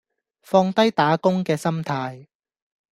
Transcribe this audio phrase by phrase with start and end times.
[0.41, 2.25] 放低打工嘅心態